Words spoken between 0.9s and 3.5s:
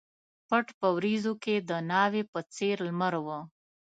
وریځو کښي د ناوي په څېر لمر و